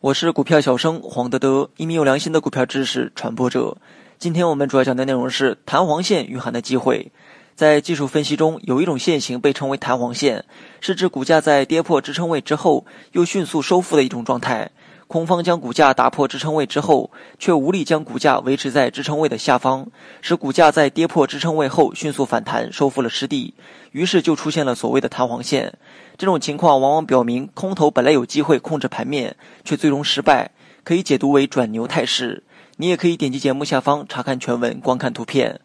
[0.00, 3.78] 我是股票小生黄德德，一名有良心的股票知识传播者。
[4.18, 7.10] 今天我们主要讲的内容是弹簧线蕴含的机会。
[7.54, 10.44] 在技术分析中，有一种线型被称为弹簧线，
[10.82, 14.70] 是指股价在跌破支撑位之后又迅速收复的一种状态。
[15.10, 19.88] 空方将股价打破支撑位之后，却无力将股价维持在支撑位的下方，
[20.20, 23.52] 使股价在跌破支撑位后迅速反弹，收复了失地，
[23.90, 25.74] 于是就出现了所谓的弹簧线。
[26.16, 30.52] 这种情况往往表明空头本来有机会控制盘面，却最终失败，
[30.84, 32.44] 可以解读为转牛态势。
[32.76, 35.60] 你也可以点击节目下方查看全文，观看图片。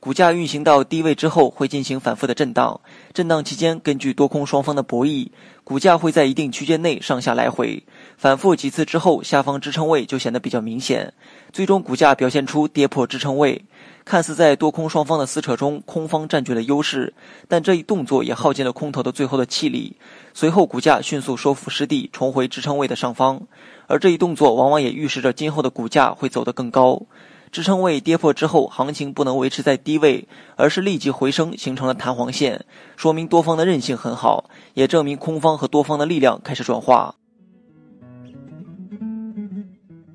[0.00, 2.80] 股价运行到低位之后，会进行反复的震荡。
[3.12, 5.28] 震荡期间，根据多空双方的博弈，
[5.64, 7.82] 股价会在一定区间内上下来回。
[8.16, 11.12] 反复几次之后，下方支撑位就显得比较明显。
[11.52, 13.64] 最终，股价表现出跌破支撑位。
[14.04, 17.12] 看似在多空双方的撕扯中，空方占据了优势，
[17.48, 19.96] 但这一动作也耗尽了空头的最后的气力。
[20.32, 23.42] 随后，股价迅速收复失地，重回支撑位的上方。
[23.88, 27.02] 而这一动作往往也预示着今后的股价会走得更高。
[27.50, 32.64] 支撑位跌破之后，行情不能维持在低位，而是立即回升，形成了弹簧线，
[32.96, 37.14] 说明多方的韧性很好，也证明空方和多方的力量开始转化。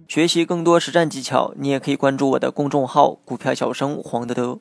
[0.08, 4.60] 学习更多实战技巧，你也可以关注我的公众号“股票小生黄德德”。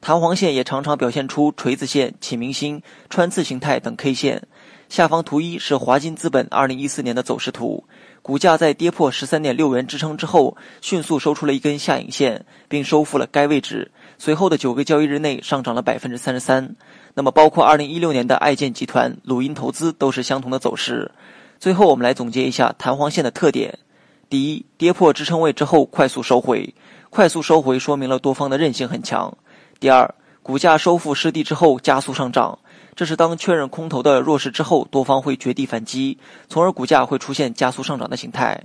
[0.00, 4.46] 弹簧线也常常表现出锤子线、启明星、穿刺形态等 K 线。
[4.94, 7.82] 下方图一是华金资本二零一四年的走势图。
[8.22, 13.90] 股价在跌破十三点六元支撑之后，迅速收出了一根下影线，并收复了该位置。
[14.18, 16.76] 随后的九个交易日内上涨了百分之三十三。
[17.12, 21.10] 那么，包括二零一六年的爱建集团、鲁音投资都是相同的走势。
[21.58, 23.76] 最后，我们来总结一下弹簧线的特点：
[24.30, 26.72] 第一，跌破支撑位之后快速收回，
[27.10, 29.36] 快速收回说明了多方的韧性很强；
[29.80, 32.56] 第二，股价收复失地之后加速上涨。
[32.96, 38.64] 这是当确认空头的弱势之后，多方会绝地反击，从而股价会出现加速上涨的形态。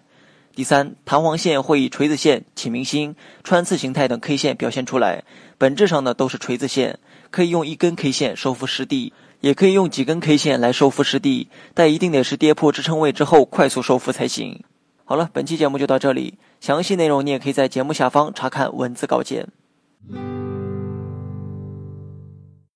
[0.55, 5.23] 第三，弹簧线会以锤子线、启明星、穿刺形态等 K 线表现出来，
[5.57, 6.99] 本质上呢都是锤子线，
[7.31, 14.61] 可以用一根 K 线收复失地，也可以用几根 K 线来收复失地，但一定得是跌破支撑位之后快速收复才行。
[15.05, 19.47] 好了，本期节目就到这里，详细内容你也可以在节目下方查看文字稿件。